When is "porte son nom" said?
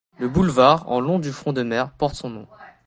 1.91-2.47